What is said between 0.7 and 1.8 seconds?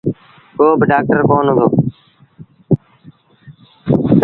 با ڊآڪٽر ڪونا هُݩدو۔